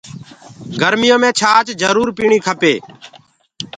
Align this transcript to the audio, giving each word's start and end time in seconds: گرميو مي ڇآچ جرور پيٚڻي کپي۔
گرميو 0.81 1.17
مي 1.21 1.29
ڇآچ 1.39 1.67
جرور 1.81 2.07
پيٚڻي 2.17 2.39
کپي۔ 2.45 2.73